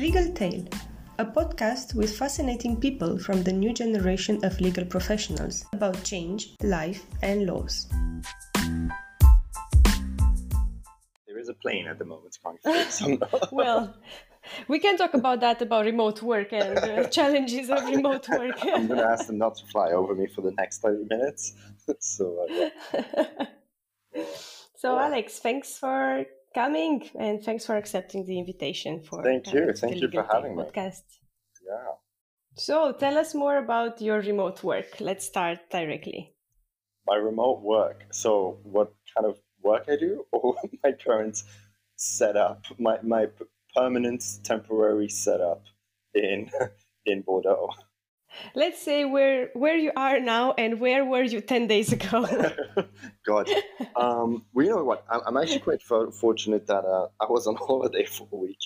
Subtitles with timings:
[0.00, 0.64] Legal Tale,
[1.18, 7.04] a podcast with fascinating people from the new generation of legal professionals about change, life,
[7.20, 7.86] and laws.
[11.26, 12.38] There is a plane at the moment,
[13.52, 13.94] well,
[14.68, 18.56] we can talk about that about remote work and the challenges of remote work.
[18.62, 21.52] I'm going to ask them not to fly over me for the next 30 minutes.
[21.98, 24.24] so, uh, yeah.
[24.76, 29.72] so, Alex, thanks for coming and thanks for accepting the invitation for thank uh, you.
[29.72, 30.62] thank you for uh, having me.
[30.62, 31.02] podcast.
[31.66, 31.92] Yeah.
[32.56, 35.00] So tell us more about your remote work.
[35.00, 36.34] Let's start directly.
[37.06, 38.04] My remote work.
[38.10, 40.26] So what kind of work i do?
[40.32, 41.42] Or my current
[41.96, 42.64] setup.
[42.78, 43.28] My, my
[43.74, 45.64] permanent temporary setup
[46.14, 46.50] in
[47.06, 47.70] in bordeaux
[48.54, 52.26] let's say where where you are now and where were you 10 days ago.
[53.26, 53.48] God.
[53.96, 55.04] Um well you know what?
[55.10, 58.58] I'm, actually quite fortunate that uh, i was on holiday for a week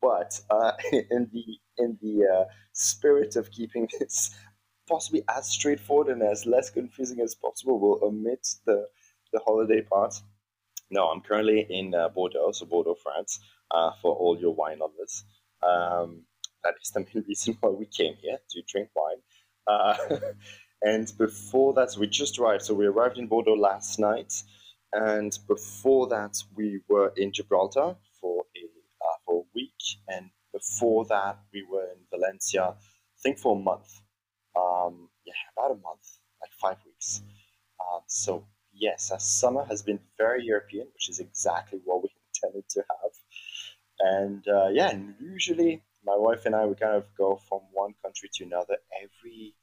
[0.00, 1.44] but uh, in the
[1.78, 4.30] in the uh, spirit of keeping this
[4.88, 8.86] possibly as straightforward and as less confusing as possible we'll omit the
[9.32, 10.14] the holiday part.
[10.90, 15.24] No i'm currently in uh, bordeaux so bordeaux france uh, for all your wine lovers.
[15.62, 16.22] Um,
[16.64, 19.22] that is the main reason why we came here to drink wine.
[19.66, 19.96] Uh,
[20.82, 22.64] and before that, we just arrived.
[22.64, 24.42] So we arrived in Bordeaux last night,
[24.92, 31.04] and before that, we were in Gibraltar for a uh, for a week, and before
[31.06, 34.00] that, we were in Valencia, I think for a month.
[34.56, 37.22] Um, yeah, about a month, like five weeks.
[37.80, 42.68] Um, so yes, our summer has been very European, which is exactly what we intended
[42.70, 43.12] to have.
[44.00, 47.94] And uh, yeah, and usually my wife and I, we kind of go from one
[48.02, 49.54] country to another every,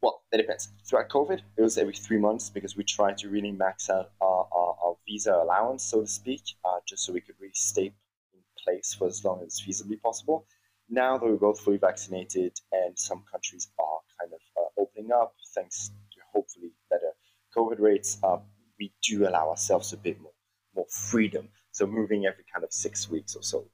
[0.00, 0.68] well, it depends.
[0.88, 4.48] Throughout COVID, it was every three months because we tried to really max out our,
[4.50, 7.86] our, our visa allowance, so to speak, uh, just so we could really stay
[8.32, 10.46] in place for as long as feasibly possible.
[10.88, 15.34] Now that we're both fully vaccinated and some countries are kind of uh, opening up,
[15.54, 17.12] thanks to hopefully better
[17.54, 18.38] COVID rates, uh,
[18.78, 20.32] we do allow ourselves a bit more,
[20.74, 21.48] more freedom.
[21.72, 23.66] So moving every kind of six weeks or so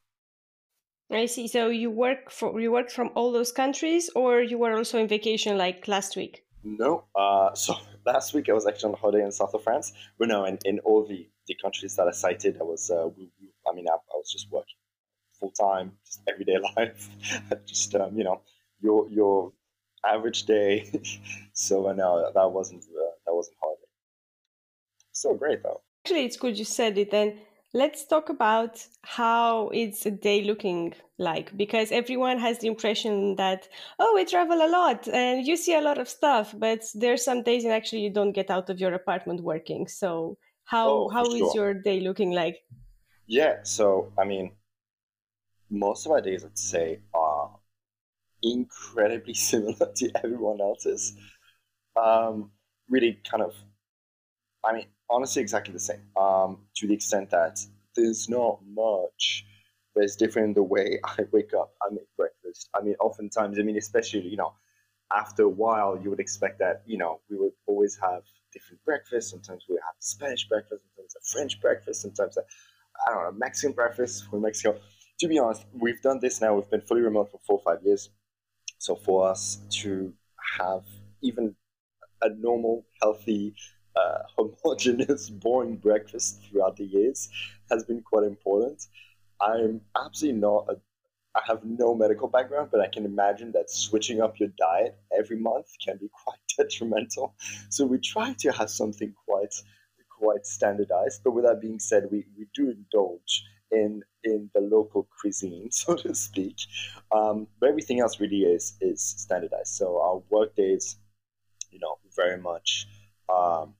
[1.14, 1.48] I see.
[1.48, 5.08] So you work for you worked from all those countries, or you were also in
[5.08, 6.44] vacation like last week?
[6.64, 7.04] No.
[7.14, 7.74] Uh, so
[8.06, 9.92] last week I was actually on holiday in south of France.
[10.18, 12.90] But no, in, in all the, the countries that I cited, I was.
[12.90, 14.76] Uh, we, we, I mean, I, I, was just working
[15.38, 17.08] full time, just everyday life.
[17.66, 18.40] just um, you know,
[18.80, 19.52] your your
[20.04, 20.90] average day.
[21.52, 23.80] so uh, no, that wasn't uh, that wasn't holiday.
[25.12, 25.80] So great though.
[26.04, 27.12] Actually, it's good you said it.
[27.12, 27.38] And
[27.75, 33.69] Let's talk about how it's a day looking like because everyone has the impression that
[33.99, 37.43] oh we travel a lot and you see a lot of stuff but there's some
[37.43, 39.87] days and actually you don't get out of your apartment working.
[39.88, 41.55] So how oh, how is sure.
[41.55, 42.62] your day looking like?
[43.27, 44.53] Yeah so i mean
[45.71, 47.50] most of our days i'd say are
[48.43, 51.15] incredibly similar to everyone else's.
[51.97, 52.50] Um
[52.91, 53.54] really kind of
[54.65, 57.60] i mean honestly exactly the same um, to the extent that
[57.94, 59.44] there's not much
[59.94, 62.68] that's different in the way I wake up, I make breakfast.
[62.74, 64.54] I mean, oftentimes, I mean, especially, you know,
[65.14, 69.30] after a while, you would expect that, you know, we would always have different breakfasts.
[69.30, 72.40] Sometimes we have Spanish breakfast, sometimes a French breakfast, sometimes a,
[73.06, 74.78] I don't know, Mexican breakfast from Mexico.
[75.20, 76.54] To be honest, we've done this now.
[76.54, 78.08] We've been fully remote for four or five years.
[78.78, 80.12] So for us to
[80.58, 80.82] have
[81.22, 81.54] even
[82.22, 83.54] a normal, healthy
[83.97, 87.28] uh, homogeneous, boring breakfast throughout the years
[87.70, 88.86] has been quite important.
[89.41, 90.76] I'm absolutely not a
[91.34, 95.38] I have no medical background, but I can imagine that switching up your diet every
[95.38, 97.34] month can be quite detrimental.
[97.70, 99.54] So we try to have something quite
[100.10, 101.22] quite standardized.
[101.24, 105.97] But with that being said, we, we do indulge in in the local cuisine, so
[105.97, 106.56] to speak.
[107.10, 109.74] Um, but everything else really is is standardized.
[109.74, 110.97] So our work days,
[111.70, 112.86] you know, very much
[113.28, 113.74] um,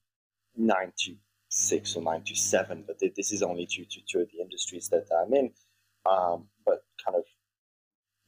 [0.57, 1.15] nine to
[1.49, 4.89] six or nine to seven, but this is only two to two of the industries
[4.89, 5.51] that I'm in.
[6.05, 7.25] Um, but kind of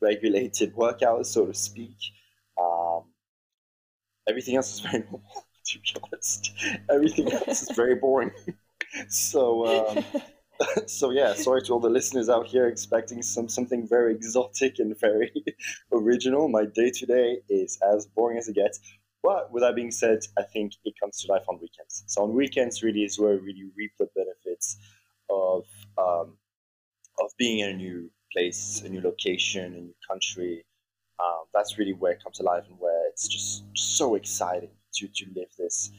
[0.00, 1.96] regulated work hours, so to speak.
[2.60, 3.04] Um,
[4.28, 6.52] everything else is very normal, to be honest.
[6.90, 8.31] Everything else is very boring.
[9.08, 10.04] so, um,
[10.87, 14.98] so yeah, sorry to all the listeners out here expecting some something very exotic and
[15.00, 15.32] very
[15.93, 16.48] original.
[16.48, 18.81] My day to day is as boring as it gets.
[19.24, 22.04] But with that being said, I think it comes to life on weekends.
[22.08, 24.76] So on weekends really is where we really reap the benefits
[25.30, 25.64] of
[25.96, 26.36] um,
[27.18, 30.62] of being in a new place, a new location, a new country.
[31.18, 35.08] Um, that's really where it comes to life and where it's just so exciting to
[35.08, 35.90] to live this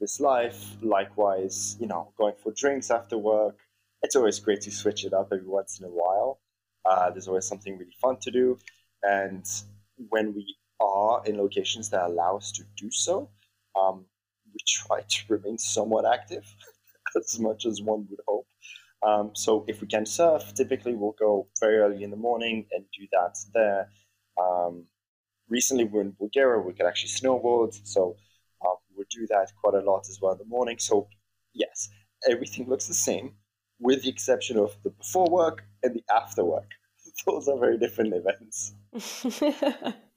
[0.00, 0.76] this life.
[0.80, 3.58] Likewise, you know, going for drinks after work.
[4.02, 6.40] It's always great to switch it up every once in a while.
[6.86, 8.58] Uh, there's always something really fun to do.
[9.02, 9.44] And
[10.08, 13.30] when we are in locations that allow us to do so,
[13.78, 14.04] um,
[14.52, 16.44] we try to remain somewhat active
[17.16, 18.46] as much as one would hope.
[19.02, 22.84] Um, so if we can surf, typically we'll go very early in the morning and
[22.98, 23.88] do that there.
[24.40, 24.84] Um,
[25.48, 28.16] recently we're in Bulgaria, we could actually snowboard, so
[28.66, 30.76] um, we do that quite a lot as well in the morning.
[30.78, 31.08] So
[31.54, 31.88] yes,
[32.28, 33.32] everything looks the same,
[33.78, 36.70] with the exception of the before work and the after work.
[37.26, 38.74] Those are very different events.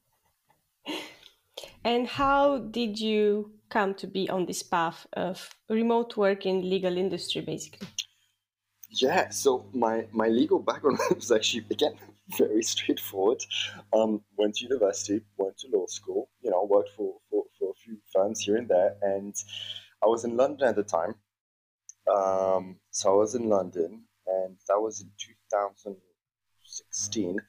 [1.84, 6.98] and how did you come to be on this path of remote work in legal
[6.98, 7.88] industry, basically?
[8.90, 11.96] Yeah, so my, my legal background was actually, again,
[12.38, 13.44] very straightforward.
[13.92, 17.74] Um, went to university, went to law school, you know, worked for, for, for a
[17.74, 18.96] few firms here and there.
[19.02, 19.36] And
[20.04, 21.16] I was in London at the time.
[22.14, 27.40] Um, so I was in London, and that was in 2016.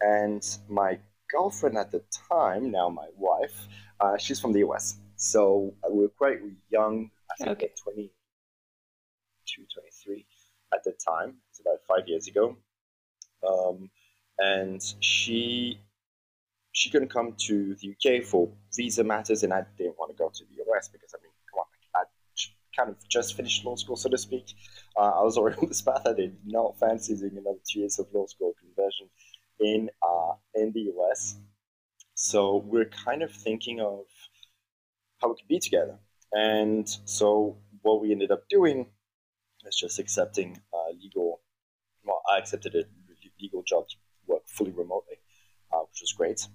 [0.00, 0.98] And my
[1.30, 3.66] girlfriend at the time, now my wife,
[4.00, 4.98] uh, she's from the US.
[5.16, 6.38] So we were quite
[6.70, 7.70] young, I think okay.
[7.82, 8.10] 22,
[9.74, 10.26] 23
[10.74, 11.36] at the time.
[11.50, 12.56] It's about five years ago.
[13.46, 13.90] Um,
[14.38, 15.80] and she
[16.72, 20.28] she couldn't come to the UK for visa matters, and I didn't want to go
[20.28, 22.04] to the US because I mean, come on, I
[22.76, 24.52] kind of just finished law school, so to speak.
[24.96, 26.02] Uh, I was already on this path.
[26.04, 29.08] I did not fancy doing another two years of law school conversion
[29.60, 31.36] in uh, in the US.
[32.14, 34.04] So we're kind of thinking of
[35.20, 35.98] how we could be together.
[36.32, 38.86] And so what we ended up doing
[39.66, 41.40] is just accepting uh, legal.
[42.04, 42.84] Well, I accepted a
[43.40, 45.16] legal job to work fully remotely,
[45.72, 46.46] uh, which was great,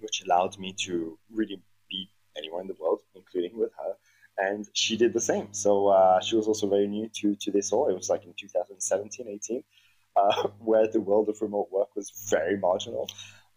[0.00, 3.94] which allowed me to really be anywhere in the world, including with her.
[4.38, 5.48] And she did the same.
[5.52, 7.88] So uh, she was also very new to, to this all.
[7.88, 9.64] It was like in 2017, 18,
[10.16, 13.08] uh, where the world of remote work was very marginal.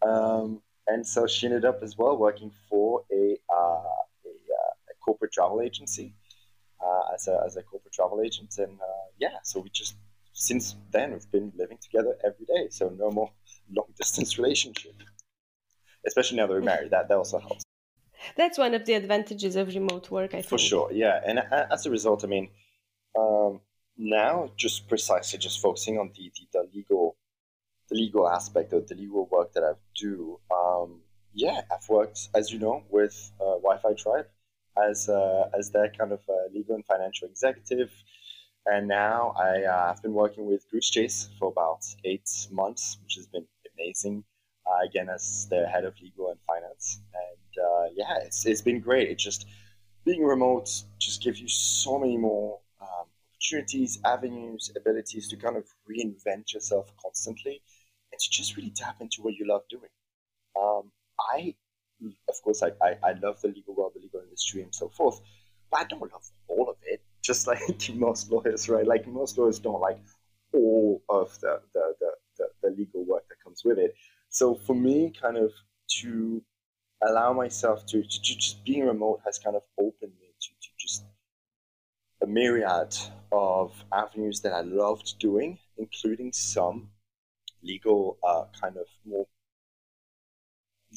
[0.02, 4.94] Um, and so she ended up as well working for a, uh, a, uh, a,
[5.04, 6.14] corporate travel agency
[6.84, 8.56] uh, as, a, as a corporate travel agent.
[8.58, 9.96] And uh, yeah, so we just,
[10.34, 12.70] since then, we've been living together every day.
[12.70, 13.32] So no more
[13.72, 14.96] long distance relationship,
[16.08, 16.92] especially now that we're married.
[16.92, 17.64] That, that also helps.
[18.36, 20.48] That's one of the advantages of remote work, I think.
[20.48, 21.22] For sure, yeah.
[21.26, 21.40] And
[21.72, 22.50] as a result, I mean,
[23.18, 23.62] um,
[24.00, 27.18] now just precisely just focusing on the, the, the legal
[27.90, 30.40] the legal aspect of the legal work that I do.
[30.52, 31.02] Um,
[31.34, 34.28] yeah, I've worked, as you know, with uh, Wi-Fi Tribe
[34.88, 37.92] as uh, as their kind of uh, legal and financial executive,
[38.66, 43.16] and now I uh, have been working with Goose Chase for about eight months, which
[43.16, 43.46] has been
[43.78, 44.24] amazing.
[44.66, 48.80] Uh, again, as their head of legal and finance, and uh, yeah, it's it's been
[48.80, 49.10] great.
[49.10, 49.48] It's just
[50.06, 50.70] being remote
[51.00, 52.60] just gives you so many more
[53.40, 57.62] opportunities, avenues, abilities to kind of reinvent yourself constantly
[58.12, 59.90] and to just really tap into what you love doing.
[60.60, 60.92] Um,
[61.34, 61.56] I,
[62.28, 65.22] of course, I, I, I love the legal world, the legal industry, and so forth,
[65.72, 67.02] but I don't love all of it.
[67.22, 67.60] Just like
[67.94, 68.88] most lawyers, right?
[68.88, 70.00] Like most lawyers don't like
[70.54, 73.94] all of the, the, the, the, the legal work that comes with it.
[74.30, 75.52] So for me, kind of
[76.00, 76.42] to
[77.08, 80.70] allow myself to, to, to just being remote has kind of opened me to, to
[80.80, 81.04] just
[82.24, 82.96] a myriad
[83.32, 86.90] of avenues that I loved doing, including some
[87.64, 89.28] legal uh, kind of more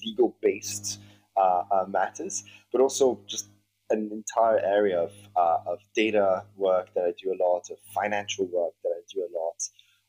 [0.05, 1.01] legal based
[1.37, 3.49] uh, uh, matters, but also just
[3.91, 8.47] an entire area of, uh, of data work that I do a lot, of financial
[8.47, 9.57] work that I do a lot,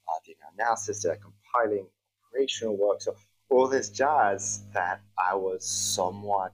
[0.07, 1.87] uh, data analysis, data compiling,
[2.27, 3.01] operational work.
[3.01, 3.15] So
[3.49, 6.53] all this jazz that I was somewhat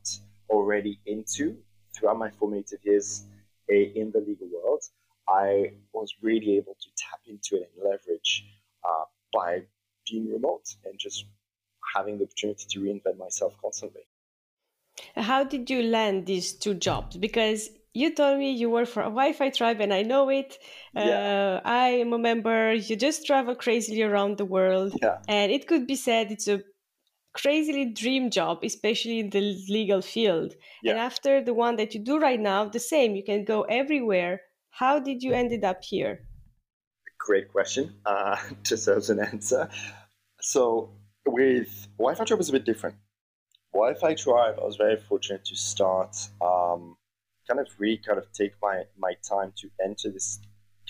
[0.49, 1.57] already into
[1.95, 3.23] throughout my formative years
[3.67, 4.81] in the legal world,
[5.29, 8.45] I was really able to tap into it and leverage
[8.83, 9.63] uh, by
[10.09, 11.25] being remote and just
[11.95, 14.01] having the opportunity to reinvent myself constantly.
[15.15, 17.17] How did you land these two jobs?
[17.17, 20.57] Because you told me you work for a Wi-Fi tribe, and I know it.
[20.93, 21.61] Yeah.
[21.63, 22.73] Uh, I am a member.
[22.73, 25.19] You just travel crazily around the world, yeah.
[25.27, 26.61] and it could be said it's a
[27.33, 30.53] crazily dream job, especially in the legal field.
[30.83, 30.91] Yeah.
[30.91, 33.15] And after the one that you do right now, the same.
[33.15, 34.41] You can go everywhere.
[34.79, 36.25] How did you ended up here?
[37.19, 37.95] Great question.
[38.05, 39.67] Uh, deserves an answer.
[40.39, 40.93] So
[41.25, 42.95] with Wi-Fi Tribe was a bit different.
[43.73, 46.95] Wi-Fi Tribe, I was very fortunate to start, um,
[47.45, 50.39] kind of really kind of take my, my time to enter this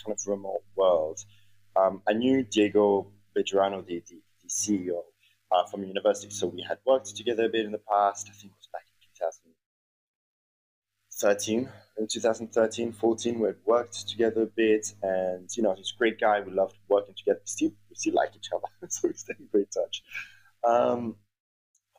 [0.06, 1.20] kind of remote world.
[1.76, 5.02] Um, I knew Diego Bejarano, the, the, the CEO
[5.52, 8.30] uh, from university, so we had worked together a bit in the past.
[8.30, 8.94] I think it was back in
[11.18, 11.70] 2013,
[12.00, 16.20] in 2013, 14, we had worked together a bit, and you know, he's a great
[16.20, 16.40] guy.
[16.40, 17.40] We loved working together.
[17.42, 20.02] We still, we still like each other, so we stay in great touch.
[20.64, 21.18] Um,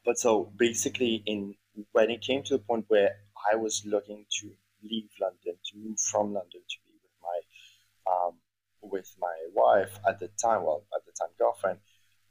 [0.04, 1.54] but so basically, in
[1.92, 3.10] when it came to the point where
[3.52, 4.50] I was looking to
[4.82, 8.34] leave London, to move from London to be with my um,
[8.82, 11.78] with my wife at the time, well, at the time girlfriend.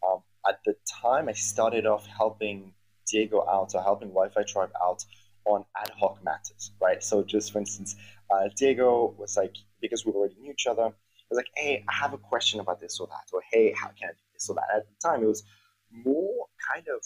[0.06, 2.74] Um, at the time, I started off helping
[3.08, 5.04] Diego out, or helping Wi-Fi Tribe out
[5.50, 7.04] on ad hoc matters, right?
[7.04, 7.96] So just for instance,
[8.32, 10.94] uh, Diego was like, because we already knew each other,
[11.30, 14.10] was like, hey, I have a question about this or that, or hey, how can
[14.10, 14.66] I do this or that?
[14.76, 15.44] At the time, it was
[15.92, 17.02] more kind of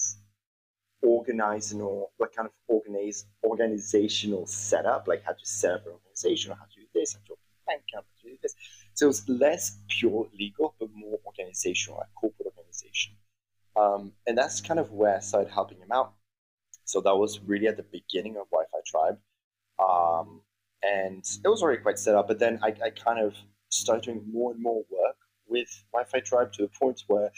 [1.03, 6.55] organizational, what kind of organize, organizational setup, like how to set up an organization, or
[6.55, 7.35] how to do this, how to
[7.67, 8.55] bank account, how to do this.
[8.93, 13.13] So it was less pure legal, but more organizational, like corporate organization.
[13.75, 16.13] Um, and that's kind of where I started helping him out.
[16.85, 19.17] So that was really at the beginning of Wi-Fi Tribe.
[19.79, 20.41] Um,
[20.83, 23.35] and it was already quite set up, but then I, I kind of
[23.69, 25.15] started doing more and more work
[25.47, 27.31] with Wi-Fi Tribe to the point where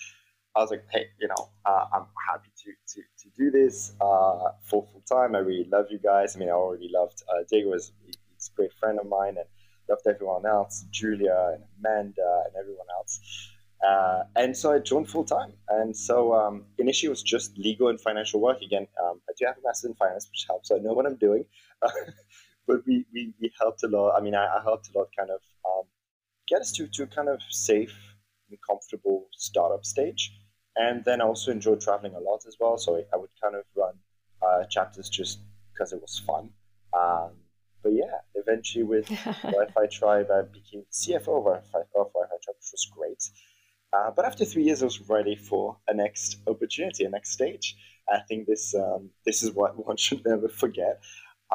[0.56, 4.52] I was like, hey, you know, uh, I'm happy to, to, to do this uh,
[4.64, 5.36] for full time.
[5.36, 6.36] I really love you guys.
[6.36, 9.46] I mean, I already loved uh, Diego he's a great friend of mine and
[9.90, 13.20] loved everyone else, Julia and Amanda and everyone else.
[13.84, 15.54] Uh, and so I joined full time.
[15.70, 18.62] And so um, initially it was just legal and financial work.
[18.62, 20.70] Again, um, I do have a master's in finance, which helps.
[20.70, 21.46] So I know what I'm doing.
[22.68, 24.16] but we, we, we, helped a lot.
[24.18, 25.84] I mean, I, I helped a lot kind of um,
[26.48, 27.96] get us to, to kind of safe
[28.50, 30.32] and comfortable startup stage.
[30.76, 32.78] And then I also enjoyed traveling a lot as well.
[32.78, 33.94] So I, I would kind of run
[34.42, 35.40] uh, chapters just
[35.74, 36.50] because it was fun.
[36.98, 37.32] Um,
[37.84, 39.08] but yeah, eventually with
[39.44, 43.30] Wi-Fi Tribe, I became CFO of Wi-Fi, of Wi-Fi Tribe, which was great.
[43.94, 47.76] Uh, but after three years, I was ready for a next opportunity, a next stage.
[48.10, 51.02] I think this um, this is what one should never forget.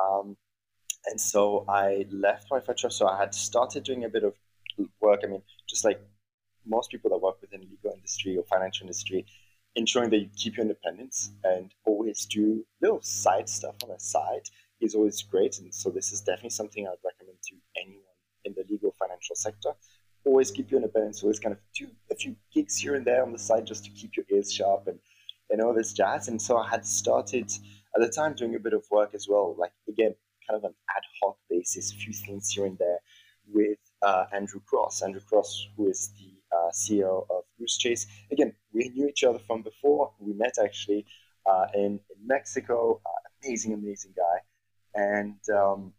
[0.01, 0.37] Um,
[1.07, 2.93] and so I left Wi-Fi Tribe.
[2.93, 4.35] So I had started doing a bit of
[5.01, 5.21] work.
[5.25, 6.01] I mean, just like
[6.67, 9.27] most people that work within legal industry or financial industry,
[9.77, 14.43] ensuring that you keep your independence and always do little side stuff on the side
[14.81, 15.59] is always great.
[15.59, 18.05] And so this is definitely something I would recommend to anyone
[18.45, 19.71] in the legal financial sector
[20.31, 21.19] always keep you independent.
[21.23, 23.91] Always kind of do a few gigs here and there on the side just to
[23.91, 24.99] keep your ears sharp and,
[25.51, 26.29] and all this jazz.
[26.29, 27.51] And so I had started
[27.95, 30.15] at the time doing a bit of work as well, like again,
[30.49, 33.01] kind of an ad hoc basis, a few things here and there
[33.53, 35.03] with uh, Andrew Cross.
[35.03, 38.07] Andrew Cross, who is the uh, CEO of Goose Chase.
[38.31, 40.13] Again, we knew each other from before.
[40.21, 41.07] We met actually
[41.47, 43.01] uh, in, in, Mexico.
[43.05, 44.39] Uh, amazing, amazing guy.
[44.95, 45.93] And um,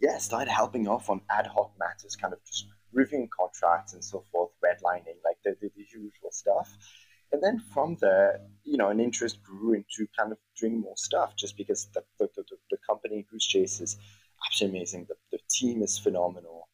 [0.00, 4.24] yeah, started helping off on ad hoc matters, kind of just reviewing contracts and so
[4.30, 6.76] forth, redlining, like the, the, the usual stuff.
[7.32, 11.34] And then from there, you know, an interest grew into kind of doing more stuff
[11.36, 13.96] just because the, the, the, the company Goose Chase is
[14.46, 15.06] absolutely amazing.
[15.08, 16.68] The, the team is phenomenal.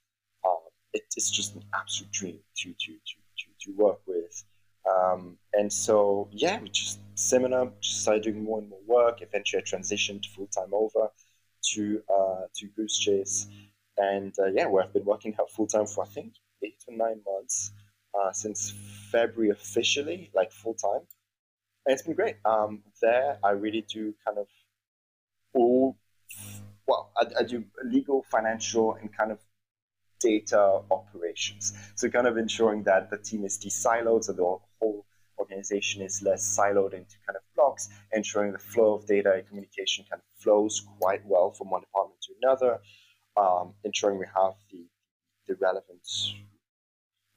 [0.46, 0.58] Um,
[0.92, 4.44] it, it's just an absolute dream to, to, to, to, to work with.
[4.90, 9.22] Um, and so, yeah, we just seminar, just started doing more and more work.
[9.22, 11.10] Eventually, I transitioned full time over
[11.72, 13.46] to uh, to Goose Chase,
[14.00, 17.72] and uh, yeah, I've been working full time for I think eight to nine months
[18.14, 18.72] uh, since
[19.10, 21.02] February officially, like full time.
[21.86, 22.36] And it's been great.
[22.44, 24.46] Um, there, I really do kind of
[25.54, 25.96] all,
[26.86, 29.38] well, I, I do legal, financial, and kind of
[30.20, 31.72] data operations.
[31.94, 35.06] So kind of ensuring that the team is de-siloed, so the whole
[35.38, 40.04] organization is less siloed into kind of blocks, ensuring the flow of data and communication
[40.10, 42.78] kind of flows quite well from one department to another,
[43.40, 44.84] um, ensuring we have the,
[45.48, 46.06] the relevant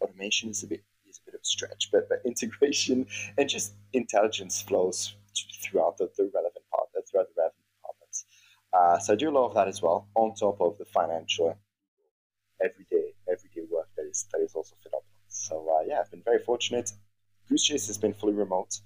[0.02, 3.06] automation is a bit is a bit of a stretch, but, but integration
[3.38, 5.16] and just intelligence flows
[5.64, 8.26] throughout the, the relevant part, uh, throughout the relevant departments.
[8.74, 11.58] Uh, so I do a lot of that as well, on top of the financial
[12.64, 15.04] everyday everyday work that is that is also phenomenal.
[15.28, 16.92] So uh, yeah, I've been very fortunate.
[17.50, 18.80] Goose Chase has been fully remote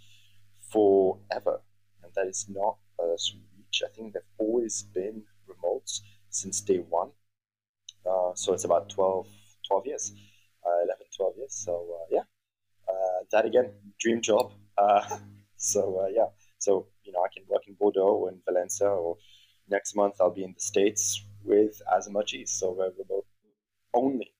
[0.72, 1.62] forever,
[2.04, 3.84] and that is not a reach.
[3.86, 5.24] I think they've always been
[6.38, 7.10] since day one.
[8.06, 9.28] Uh, so it's about 12,
[9.68, 10.14] 12 years,
[10.66, 11.54] uh, 11, 12 years.
[11.54, 12.26] So uh, yeah,
[12.88, 14.52] uh, that again, dream job.
[14.78, 15.02] Uh,
[15.58, 16.28] so uh, yeah,
[16.60, 19.18] so you know I can work in Bordeaux and Valencia, or
[19.70, 22.50] next month I'll be in the States with Azamachis.
[22.50, 23.26] So we're remote
[23.94, 24.34] only.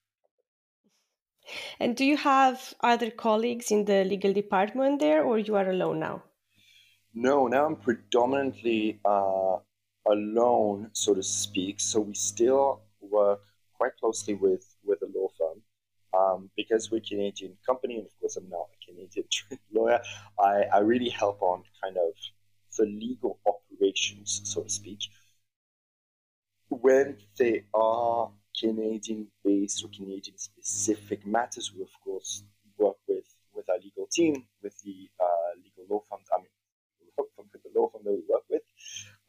[1.80, 6.00] And do you have other colleagues in the legal department there, or you are alone
[6.00, 6.24] now?
[7.14, 9.58] No, now I'm predominantly uh,
[10.12, 11.80] alone, so to speak.
[11.80, 13.42] So we still work
[13.74, 15.62] quite closely with with a law firm
[16.14, 19.26] um, because we're a Canadian company, and of course I'm not a Canadian
[19.74, 20.02] lawyer.
[20.40, 22.14] I, I really help on kind of
[22.78, 25.00] the legal operations, so to speak.
[26.70, 32.44] when they are Canadian based or Canadian specific matters, we of course
[32.78, 36.50] work with, with our legal team, with the uh, legal law firm, I mean,
[37.08, 38.62] the law firm that we work with.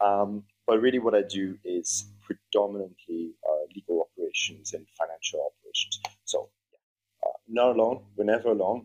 [0.01, 5.99] Um, but really, what I do is predominantly uh, legal operations and financial operations.
[6.27, 6.51] So,
[7.27, 8.85] uh, not alone, we're never alone.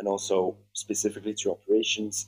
[0.00, 2.26] And also, specifically to operations,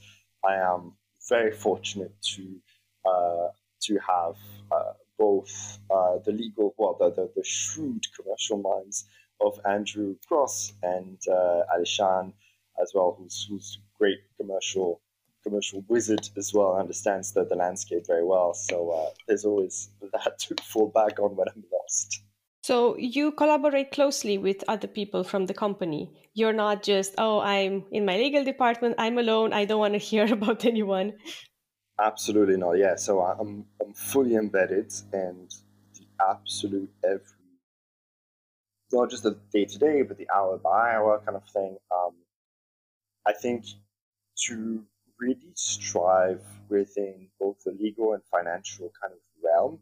[0.49, 0.93] I am
[1.28, 2.61] very fortunate to
[3.05, 3.49] uh,
[3.83, 4.37] to have
[4.71, 9.07] uh, both uh, the legal, well, the, the, the, shrewd commercial minds
[9.40, 12.33] of Andrew Cross and uh, Alishan
[12.81, 15.00] as well, who's who's great commercial
[15.47, 18.53] commercial wizard as well, understands the, the landscape very well.
[18.53, 22.23] So uh, there's always that to fall back on when I'm lost.
[22.65, 26.11] So you collaborate closely with other people from the company.
[26.35, 29.99] You're not just, oh, I'm in my legal department, I'm alone, I don't want to
[30.11, 31.12] hear about anyone.
[31.99, 32.73] Absolutely not.
[32.73, 32.97] Yeah.
[32.97, 35.50] So I'm I'm fully embedded and
[35.95, 37.37] the absolute every
[38.93, 41.76] not just the day to day, but the hour by hour kind of thing.
[41.91, 42.12] Um,
[43.26, 43.65] I think
[44.47, 44.85] to
[45.18, 49.78] really strive within both the legal and financial kind of realm,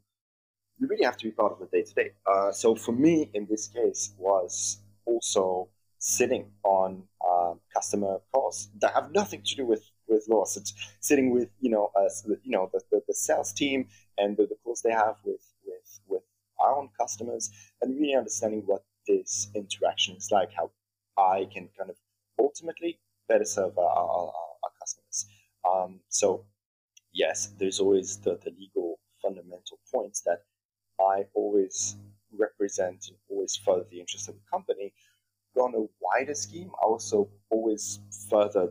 [0.79, 2.11] you really have to be part of the day to day.
[2.53, 9.11] So for me, in this case, was also sitting on um, customer calls that have
[9.13, 10.57] nothing to do with with laws.
[10.57, 12.09] It's sitting with you know uh,
[12.43, 13.89] you know the, the, the, sales team
[14.19, 16.23] and the, the calls they have with with with
[16.61, 17.51] our own customers,
[17.81, 20.71] and really understanding what this interaction is like, how
[21.17, 21.97] I can kind of
[22.39, 22.99] ultimately
[23.29, 24.33] better serve our, our
[24.85, 25.19] customers.
[25.71, 26.29] Um, so
[27.25, 28.89] yes, there's always the, the legal
[29.23, 30.41] fundamental points that
[31.01, 31.77] I always
[32.47, 34.89] represent and always further the interest of the company.
[35.55, 37.19] But on a wider scheme, I also
[37.55, 37.83] always
[38.31, 38.65] further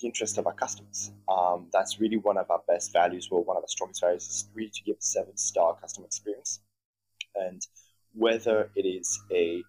[0.00, 1.00] the interest of our customers.
[1.34, 4.40] Um, that's really one of our best values, or one of our strongest values, is
[4.54, 6.52] really to give a seven star customer experience.
[7.34, 7.60] And
[8.24, 9.62] whether it is a,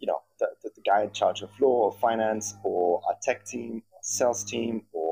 [0.00, 3.40] you know, the, the, the guy in charge of law or finance or our tech
[3.52, 5.05] team, or sales team, or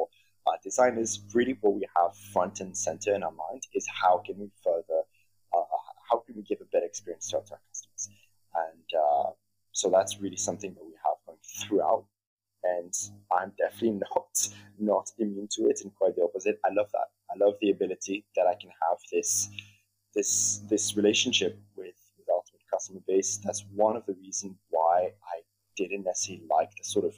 [0.47, 4.39] our designers, really what we have front and center in our mind is how can
[4.39, 5.03] we further,
[5.53, 5.63] uh,
[6.11, 8.11] how can we give a better experience to our customers?
[8.55, 9.31] And uh,
[9.73, 12.05] so that's really something that we have going throughout
[12.65, 12.93] and
[13.31, 16.59] I'm definitely not not immune to it, and quite the opposite.
[16.65, 17.09] I love that.
[17.31, 19.51] I love the ability that I can have this
[20.15, 23.39] this this relationship with with ultimate customer base.
[23.45, 25.41] That's one of the reasons why I
[25.77, 27.15] didn't necessarily like the sort of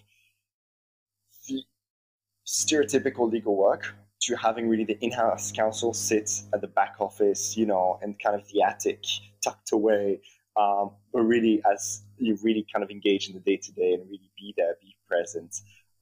[2.46, 7.66] stereotypical legal work to having really the in-house counsel sit at the back office, you
[7.66, 9.04] know, and kind of the attic
[9.44, 10.20] tucked away,
[10.56, 14.04] um, but really as you really kind of engage in the day to day and
[14.08, 15.54] really be there, be present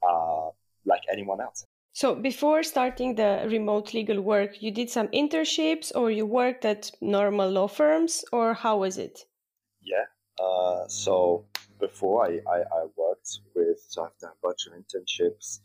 [0.08, 0.48] uh,
[0.84, 1.64] like anyone else.
[1.92, 6.90] So before starting the remote legal work, you did some internships or you worked at
[7.00, 9.20] normal law firms or how was it?
[9.80, 10.04] Yeah.
[10.42, 11.46] Uh, so
[11.78, 15.60] before I, I, I, worked with, so I've done a bunch of internships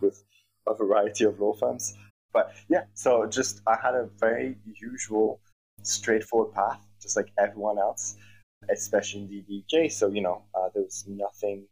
[0.00, 0.22] with
[0.66, 1.94] a variety of law firms.
[2.32, 5.40] But yeah, so just I had a very usual,
[5.82, 8.16] straightforward path, just like everyone else
[8.70, 9.90] especially in UK.
[9.90, 11.66] So, you know, uh, there was nothing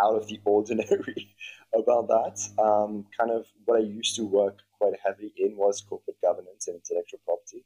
[0.00, 1.34] out of the ordinary
[1.74, 2.62] about that.
[2.62, 6.76] Um, kind of what I used to work quite heavily in was corporate governance and
[6.76, 7.64] intellectual property.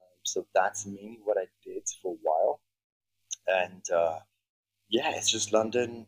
[0.00, 2.60] Um, so that's mainly what I did for a while.
[3.46, 4.18] And uh,
[4.88, 6.06] yeah, it's just London.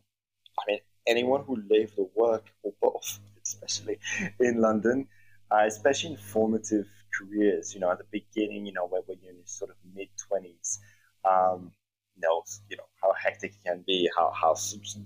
[0.59, 3.19] I mean, anyone who lived or worked or both,
[3.53, 3.99] especially
[4.39, 5.07] in London,
[5.51, 6.87] uh, especially in formative
[7.17, 9.77] careers, you know, at the beginning, you know, when, when you're in your sort of
[9.95, 10.79] mid 20s,
[11.29, 11.71] um,
[12.17, 14.55] knows, you know, how hectic it can be, how, how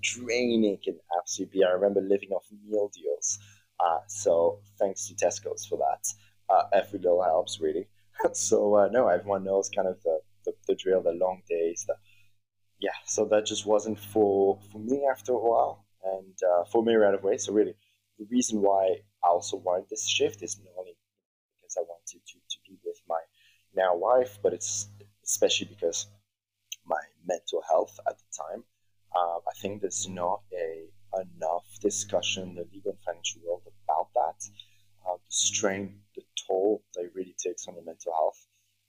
[0.00, 1.64] draining it can absolutely be.
[1.64, 3.38] I remember living off meal deals.
[3.78, 6.06] Uh, so thanks to Tesco's for that.
[6.48, 7.88] Uh, every little helps, really.
[8.32, 11.84] so, uh, no, everyone knows kind of the, the, the, drill, the long days.
[11.86, 11.94] The,
[12.78, 16.94] yeah, so that just wasn't for, for me after a while and uh, for me
[16.94, 17.38] right away.
[17.38, 17.74] So, really,
[18.18, 20.96] the reason why I also wanted this shift is not only
[21.60, 23.20] because I wanted to, to be with my
[23.74, 24.88] now wife, but it's
[25.24, 26.06] especially because
[26.86, 28.64] my mental health at the time.
[29.16, 30.86] Um, I think there's not a
[31.20, 34.48] enough discussion in the legal and financial world about that.
[35.06, 38.46] Uh, the strain, the toll that it really takes on your mental health.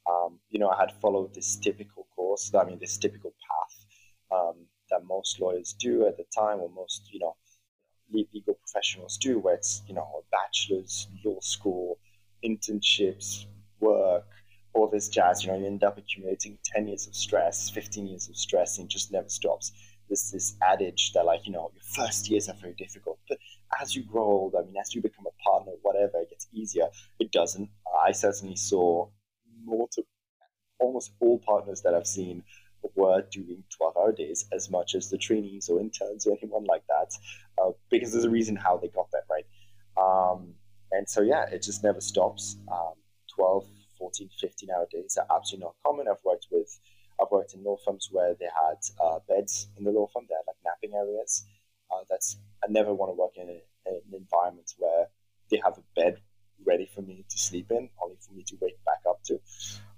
[0.09, 3.85] Um, you know, I had followed this typical course, I mean, this typical path
[4.31, 7.35] um, that most lawyers do at the time, or most, you know,
[8.11, 11.99] legal professionals do, where it's, you know, bachelor's, law school,
[12.43, 13.45] internships,
[13.79, 14.25] work,
[14.73, 18.29] all this jazz, you know, you end up accumulating 10 years of stress, 15 years
[18.29, 19.71] of stress, and it just never stops.
[20.07, 23.39] There's this adage that, like, you know, your first years are very difficult, but
[23.81, 26.87] as you grow older, I mean, as you become a partner, whatever, it gets easier.
[27.19, 27.69] It doesn't.
[28.05, 29.09] I certainly saw
[29.65, 30.07] multiple,
[30.79, 32.43] almost all partners that I've seen
[32.95, 36.83] were doing 12 hour days as much as the trainees or interns or anyone like
[36.87, 37.13] that,
[37.61, 39.45] uh, because there's a reason how they got that, right?
[39.97, 40.53] Um,
[40.91, 42.57] and so, yeah, it just never stops.
[42.71, 42.93] Um,
[43.35, 43.65] 12,
[43.99, 46.07] 14, 15 hour days are absolutely not common.
[46.07, 46.79] I've worked with,
[47.21, 50.35] I've worked in law firms where they had uh, beds in the law firm, they
[50.35, 51.45] had like napping areas.
[51.91, 55.07] Uh, that's, I never want to work in, a, an environment where
[55.49, 56.19] they have a bed
[56.65, 59.39] ready for me to sleep in, only for me to wake back up to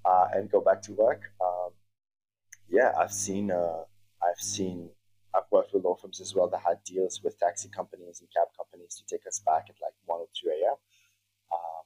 [0.06, 1.22] uh, and go back to work.
[2.80, 3.84] Yeah, I've seen, uh,
[4.24, 4.90] I've seen,
[5.36, 8.48] I've worked with law firms as well that had deals with taxi companies and cab
[8.56, 10.78] companies to take us back at like 1 or 2 a.m.
[11.52, 11.84] Um,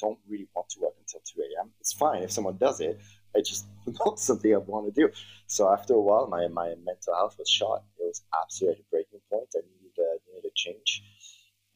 [0.00, 1.72] don't really want to work until 2 a.m.
[1.80, 2.98] It's fine if someone does it.
[3.34, 3.66] It's just
[4.06, 5.12] not something I want to do.
[5.48, 7.84] So after a while, my, my mental health was shot.
[8.00, 9.48] It was absolutely a breaking point.
[9.54, 11.02] I needed, uh, needed a change.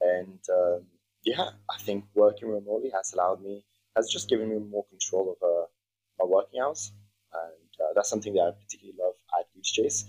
[0.01, 0.87] And um,
[1.25, 3.67] yeah, I think working remotely has allowed me,
[3.97, 5.67] has just given me more control over
[6.19, 6.91] my working hours.
[7.99, 10.05] That's something that I particularly love at Goose Chase.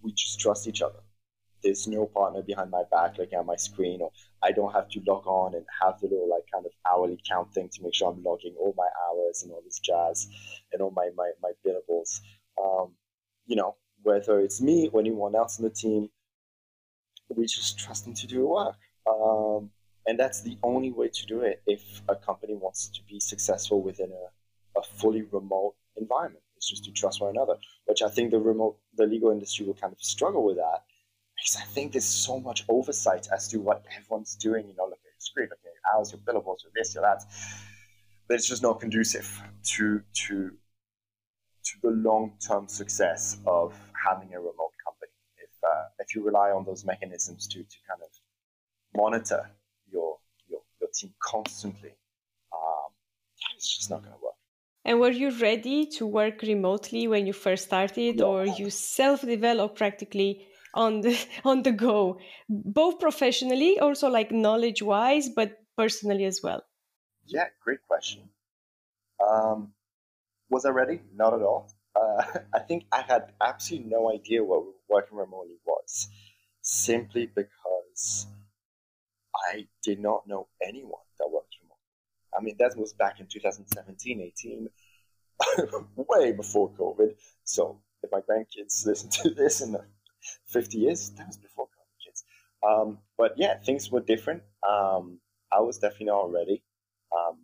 [0.00, 1.00] We just trust each other.
[1.60, 4.12] There's no partner behind my back looking at my screen, or
[4.44, 7.52] I don't have to log on and have the little like kind of hourly count
[7.52, 10.28] thing to make sure I'm logging all my hours and all this jazz
[10.72, 12.20] and all my my, my billables.
[12.62, 12.92] Um,
[13.46, 16.10] you know, whether it's me or anyone else in the team,
[17.28, 18.76] we just trust them to do the work.
[19.10, 19.70] Um,
[20.06, 23.82] and that's the only way to do it if a company wants to be successful
[23.82, 26.42] within a, a fully remote environment.
[26.56, 27.56] It's just to trust one another,
[27.86, 30.84] which I think the remote, the legal industry will kind of struggle with that
[31.36, 34.68] because I think there's so much oversight as to what everyone's doing.
[34.68, 37.02] You know, look at your screen, look at your hours, your billables, your this, your
[37.02, 37.22] that.
[38.28, 39.42] But it's just not conducive
[39.74, 40.50] to to
[41.64, 43.74] to the long term success of
[44.08, 45.12] having a remote company.
[45.36, 48.10] If uh, if you rely on those mechanisms to to kind of
[48.96, 49.50] monitor
[49.92, 51.94] your your, your team constantly,
[52.52, 52.90] um,
[53.54, 54.35] it's just not going to work.
[54.86, 60.46] And were you ready to work remotely when you first started, or you self-developed practically
[60.74, 62.18] on the on the go,
[62.48, 66.62] both professionally, also like knowledge-wise, but personally as well?
[67.26, 68.30] Yeah, great question.
[69.20, 69.72] Um,
[70.50, 71.00] was I ready?
[71.14, 71.72] Not at all.
[71.94, 72.22] Uh,
[72.54, 76.08] I think I had absolutely no idea what working remotely was,
[76.62, 78.26] simply because
[79.52, 81.45] I did not know anyone that worked.
[82.36, 84.68] I mean, that was back in 2017, 18,
[85.96, 87.14] way before COVID.
[87.44, 89.76] So if my grandkids listen to this in
[90.48, 92.24] 50 years, that was before COVID kids.
[92.66, 94.42] Um, but yeah, things were different.
[94.68, 95.20] Um,
[95.52, 96.62] I was definitely not ready.
[97.16, 97.38] Um,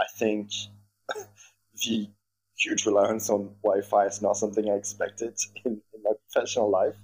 [0.00, 0.50] I think
[1.84, 2.08] the
[2.58, 6.96] huge reliance on Wi-Fi is not something I expected in, in my professional life.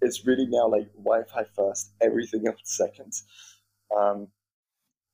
[0.00, 3.12] It's really now like Wi-Fi first, everything else second.
[3.96, 4.28] Um,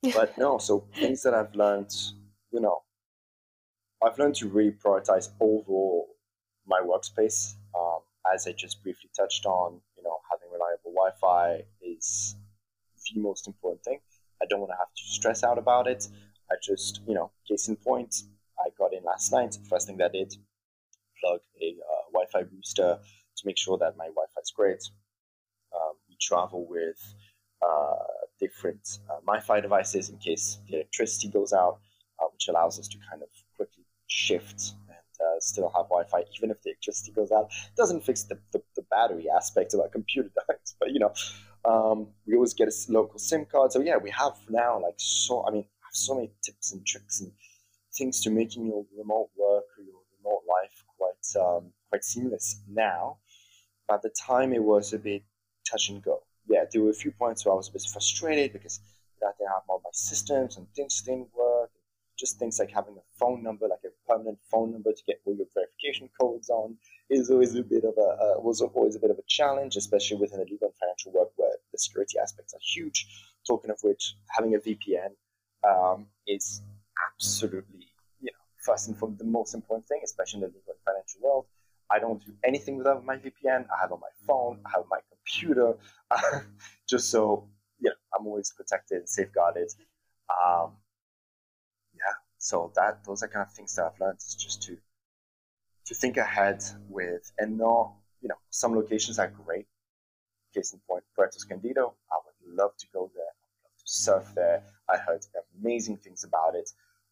[0.14, 1.92] but no, so things that I've learned,
[2.50, 2.82] you know,
[4.02, 6.08] I've learned to really prioritize overall
[6.66, 7.54] my workspace.
[7.78, 8.00] Um,
[8.34, 12.36] as I just briefly touched on, you know, having reliable Wi-Fi is
[13.12, 13.98] the most important thing.
[14.42, 16.08] I don't want to have to stress out about it.
[16.50, 18.22] I just, you know, case in point,
[18.58, 19.56] I got in last night.
[19.68, 20.34] First thing that I did,
[21.20, 22.98] plug a uh, Wi-Fi booster
[23.36, 24.82] to make sure that my Wi-Fi is great.
[25.74, 26.98] Um, we travel with
[27.62, 27.94] uh,
[28.40, 31.78] different uh, MiFi devices in case the electricity goes out,
[32.18, 36.50] uh, which allows us to kind of quickly shift and uh, still have Wi-Fi even
[36.50, 37.50] if the electricity goes out.
[37.68, 41.12] It doesn't fix the, the, the battery aspect of our computer device, but you know,
[41.64, 43.72] um, we always get a local SIM card.
[43.72, 45.44] So yeah, we have now like so.
[45.46, 47.32] I mean, I have so many tips and tricks and
[47.96, 53.18] things to making your remote work or your remote life quite um, quite seamless now.
[53.90, 55.22] At the time, it was a bit
[55.68, 56.22] touch and go.
[56.50, 58.80] Yeah, there were a few points where I was a bit frustrated because
[59.22, 61.70] I didn't have all my systems and things didn't work.
[62.18, 65.34] Just things like having a phone number, like a permanent phone number to get all
[65.36, 66.76] your verification codes on,
[67.08, 70.16] is always a bit of a uh, was always a bit of a challenge, especially
[70.16, 73.06] within a legal and financial work where the security aspects are huge.
[73.46, 75.12] Talking of which, having a VPN
[75.64, 76.60] um, is
[77.14, 77.86] absolutely,
[78.20, 81.20] you know, first and foremost the most important thing, especially in the legal and financial
[81.22, 81.46] world.
[81.90, 83.66] I don't do anything without my VPN.
[83.74, 85.19] I have on my phone, I have my computer,
[86.88, 87.48] just so
[87.80, 89.70] you know, I'm always protected and safeguarded.
[90.28, 90.72] Um,
[91.94, 94.76] yeah, so that those are kind of things that I've learned is just to
[95.86, 99.66] to think ahead with and not, you know, some locations are great.
[100.54, 101.94] Case in point, Puerto Escondido.
[102.12, 103.24] I would love to go there.
[103.24, 104.62] I would love to surf there.
[104.88, 105.26] I heard
[105.60, 106.70] amazing things about it.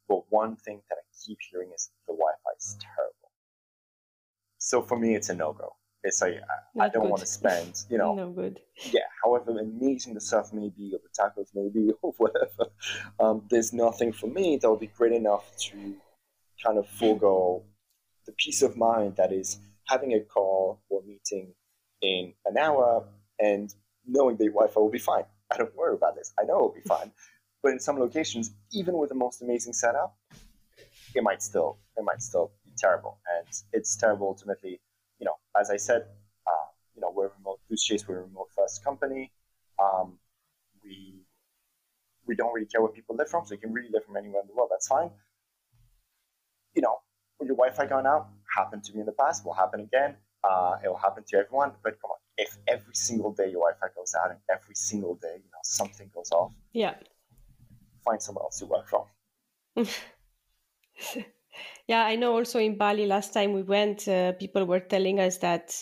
[0.08, 3.32] But one thing that I keep hearing is the Wi-Fi is terrible.
[4.58, 5.74] So for me, it's a no-go.
[6.04, 6.34] It's like
[6.78, 7.10] I, I don't good.
[7.10, 8.60] want to spend, you know, no good.
[8.92, 12.70] Yeah, however amazing the surf may be, or the tacos may be, or whatever,
[13.18, 15.96] um, there's nothing for me that will be great enough to
[16.64, 17.64] kind of forego
[18.26, 21.54] the peace of mind that is having a call or meeting
[22.02, 23.04] in an hour
[23.40, 23.74] and
[24.06, 25.24] knowing the Wi-Fi will be fine.
[25.52, 26.32] I don't worry about this.
[26.38, 27.12] I know it'll be fine.
[27.60, 30.16] But in some locations, even with the most amazing setup,
[31.12, 33.18] it might still it might still be terrible.
[33.36, 34.80] And it's terrible ultimately.
[35.58, 36.02] As I said,
[36.46, 39.32] uh, you know, we're remote Goose Chase, we're a remote first company.
[39.82, 40.18] Um,
[40.82, 41.22] we
[42.26, 44.42] we don't really care where people live from, so you can really live from anywhere
[44.42, 44.68] in the world.
[44.70, 45.10] That's fine.
[46.74, 46.98] You know,
[47.40, 50.16] your Wi-Fi going out happened to me in the past, will happen again.
[50.44, 51.72] Uh, it will happen to everyone.
[51.82, 55.36] But come on, if every single day your Wi-Fi goes out and every single day,
[55.36, 56.94] you know, something goes off, yeah,
[58.04, 59.04] find somewhere else to work from.
[61.86, 62.36] yeah, I know.
[62.36, 65.74] Also in Bali, last time we went, uh, people were telling us that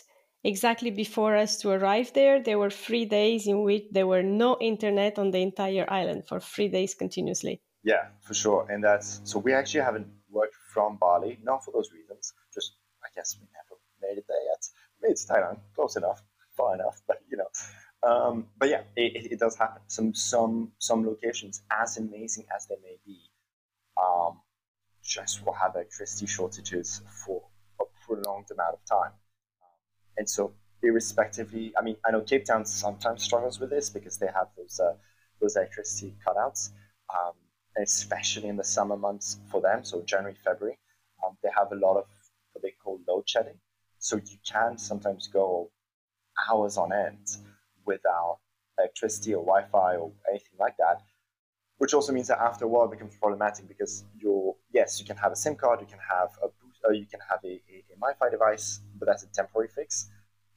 [0.45, 4.57] exactly before us to arrive there, there were three days in which there were no
[4.61, 7.61] internet on the entire island for three days continuously.
[7.83, 8.67] Yeah, for sure.
[8.71, 12.33] And that's so we actually haven't worked from Bali, not for those reasons.
[12.55, 14.67] Just I guess we never made it there yet.
[15.11, 16.23] It's Thailand, close enough
[16.57, 17.49] far enough, but you know.
[18.03, 19.83] Um, but yeah, it, it, does happen.
[19.87, 23.19] Some some some locations, as amazing as they may be,
[24.01, 24.41] um,
[25.07, 27.43] just will have electricity shortages for
[27.81, 29.13] a prolonged amount of time.
[30.19, 34.27] and so, irrespectively, I mean, I know Cape Town sometimes struggles with this because they
[34.27, 34.95] have those uh,
[35.41, 36.71] those electricity cutouts,
[37.15, 37.35] um,
[37.83, 39.85] especially in the summer months for them.
[39.85, 40.79] So January, February,
[41.25, 42.05] um, they have a lot of
[42.53, 43.59] what they call load shedding.
[43.99, 45.71] So you can sometimes go
[46.49, 47.37] hours on end
[47.85, 48.39] without
[48.79, 51.03] electricity or Wi-Fi or anything like that.
[51.79, 55.17] Which also means that after a while it becomes problematic because you're yes, you can
[55.25, 56.49] have a SIM card, you can have a
[56.87, 60.09] or you can have a, a, a MiFi device, but that's a temporary fix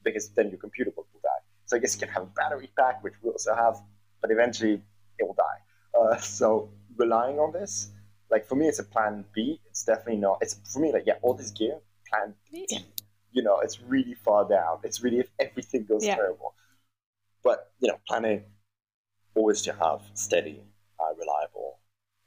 [0.04, 1.42] because then your computer will die.
[1.66, 3.76] So I guess you can have a battery pack, which we also have,
[4.22, 4.82] but eventually
[5.20, 5.60] it will die.
[5.98, 7.92] Uh, so relying on this,
[8.30, 9.60] like for me, it's a plan B.
[9.70, 10.38] It's definitely not.
[10.42, 11.78] It's for me like yeah, all this gear,
[12.10, 12.68] plan B.
[13.32, 14.80] You know, it's really far down.
[14.84, 16.16] It's really if everything goes yeah.
[16.16, 16.54] terrible.
[17.44, 18.44] But you know, planning
[19.36, 20.62] always to have steady,
[21.00, 21.80] uh, reliable,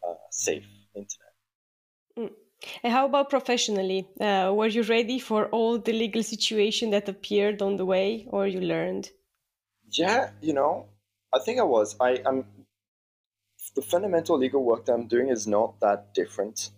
[0.07, 1.32] uh, safe internet.
[2.19, 2.31] Mm.
[2.83, 4.09] And how about professionally?
[4.21, 8.47] Uh, were you ready for all the legal situation that appeared on the way, or
[8.47, 9.11] you learned?
[9.91, 10.87] Yeah, you know,
[11.35, 11.97] I think I was.
[12.01, 12.45] I am.
[13.75, 16.71] The fundamental legal work that I'm doing is not that different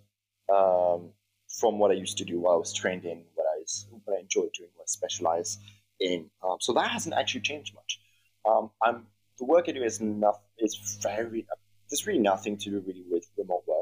[0.48, 1.10] um,
[1.48, 3.24] from what I used to do while I was trained in
[3.64, 5.58] is what I enjoy doing, what I specialize
[6.00, 6.30] in.
[6.42, 8.00] Um, so that hasn't actually changed much.
[8.48, 9.06] Um, I'm
[9.38, 11.46] the work I do is not is very
[11.90, 13.73] there's really nothing to do really with remote work.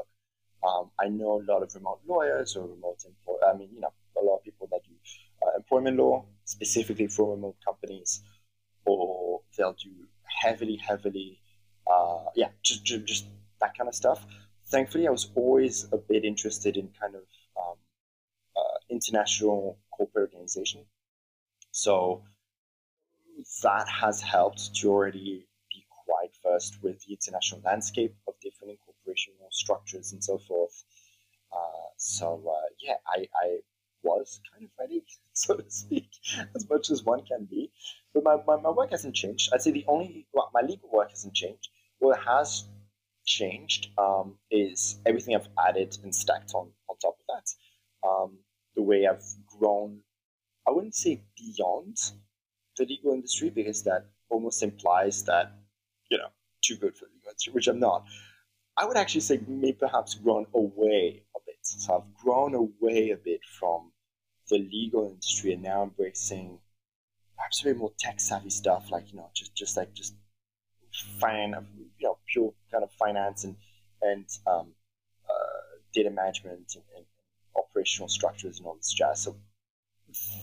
[0.67, 3.35] Um, I know a lot of remote lawyers or remote employ.
[3.47, 4.93] I mean, you know, a lot of people that do
[5.45, 8.21] uh, employment law specifically for remote companies,
[8.85, 9.91] or they'll do
[10.41, 11.39] heavily, heavily,
[11.91, 13.25] uh, yeah, just, just just
[13.59, 14.25] that kind of stuff.
[14.67, 17.23] Thankfully, I was always a bit interested in kind of
[17.57, 17.77] um,
[18.89, 20.85] international corporate organization.
[21.71, 22.23] So
[23.63, 28.15] that has helped to already be quite versed with the international landscape
[29.53, 30.83] structures and so forth.
[31.51, 33.57] Uh, so uh, yeah, I, I
[34.03, 36.09] was kind of ready, so to speak,
[36.55, 37.71] as much as one can be.
[38.13, 39.51] But my, my, my work hasn't changed.
[39.53, 41.69] I'd say the only, well, my legal work hasn't changed.
[41.99, 42.65] What has
[43.25, 48.07] changed um, is everything I've added and stacked on, on top of that.
[48.07, 48.37] Um,
[48.75, 49.99] the way I've grown,
[50.67, 51.97] I wouldn't say beyond
[52.77, 55.53] the legal industry because that almost implies that,
[56.09, 56.27] you know,
[56.61, 58.05] too good for the legal industry, which I'm not.
[58.77, 61.57] I would actually say maybe perhaps grown away a bit.
[61.61, 63.91] So I've grown away a bit from
[64.49, 66.59] the legal industry and now embracing
[67.37, 70.15] perhaps a bit more tech savvy stuff like, you know, just, just like just
[71.19, 71.55] fine,
[71.97, 73.55] you know, pure kind of finance and,
[74.01, 74.73] and um,
[75.29, 77.05] uh, data management and, and
[77.55, 79.21] operational structures and all this jazz.
[79.21, 79.35] So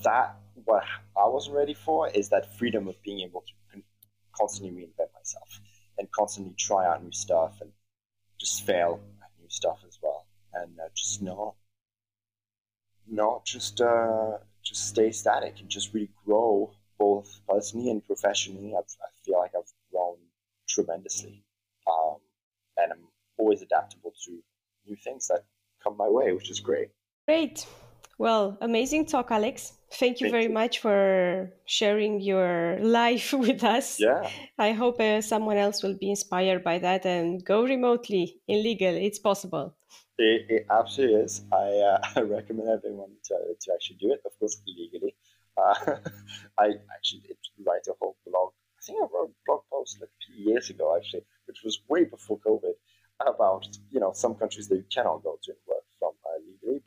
[0.04, 0.84] that what
[1.16, 3.82] I wasn't ready for is that freedom of being able to
[4.32, 5.60] constantly reinvent myself
[5.98, 7.70] and constantly try out new stuff and
[8.40, 11.54] just fail at new stuff as well, and uh, just not
[13.06, 18.74] not just uh, just stay static and just really grow both personally and professionally.
[18.76, 20.16] I've, i feel like I've grown
[20.68, 21.44] tremendously,
[21.86, 22.16] um,
[22.78, 24.42] and I'm always adaptable to
[24.86, 25.44] new things that
[25.82, 26.88] come my way, which is great.
[27.26, 27.66] Great.
[28.20, 29.72] Well, amazing talk, Alex.
[29.94, 30.52] Thank you Thank very you.
[30.52, 33.98] much for sharing your life with us.
[33.98, 34.28] Yeah.
[34.58, 38.94] I hope uh, someone else will be inspired by that and go remotely illegal.
[38.94, 39.74] It's possible.
[40.18, 41.40] It, it absolutely is.
[41.50, 45.16] I, uh, I recommend everyone to, to actually do it, of course, legally.
[45.56, 45.96] Uh,
[46.58, 48.50] I actually did write a whole blog.
[48.78, 52.04] I think I wrote a blog post like two years ago, actually, which was way
[52.04, 52.74] before COVID,
[53.26, 55.79] about you know some countries that you cannot go to and work.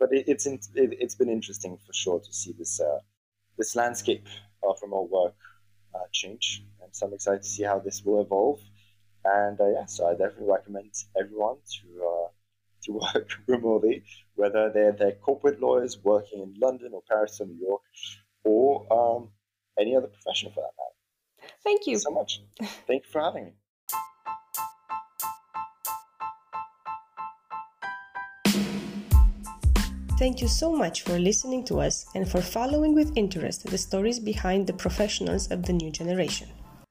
[0.03, 2.99] But it, it's in, it, has been interesting for sure to see this uh,
[3.57, 4.27] this landscape
[4.67, 5.35] of remote work
[5.95, 8.59] uh, change, and so I'm excited to see how this will evolve.
[9.23, 12.27] And uh, yeah, so I definitely recommend everyone to uh,
[12.83, 14.03] to work remotely,
[14.35, 17.83] whether they're they're corporate lawyers working in London or Paris or New York,
[18.43, 19.29] or um,
[19.79, 21.53] any other profession for that matter.
[21.63, 22.41] Thank you so much.
[22.87, 23.53] Thank you for having me.
[30.23, 34.21] Thank you so much for listening to us and for following with interest the stories
[34.21, 36.47] behind the professionals of the new generation.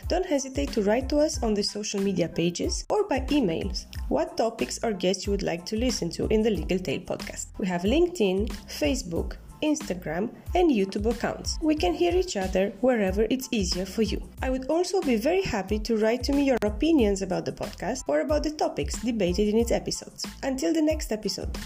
[0.06, 4.36] Don't hesitate to write to us on the social media pages or by emails what
[4.36, 7.46] topics or guests you would like to listen to in the Legal Tale podcast.
[7.56, 11.56] We have LinkedIn, Facebook, Instagram, and YouTube accounts.
[11.62, 14.20] We can hear each other wherever it's easier for you.
[14.42, 18.02] I would also be very happy to write to me your opinions about the podcast
[18.08, 20.26] or about the topics debated in its episodes.
[20.42, 21.56] Until the next episode.